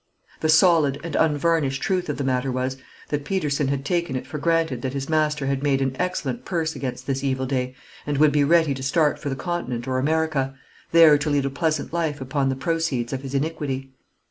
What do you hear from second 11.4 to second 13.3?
a pleasant life upon the proceeds of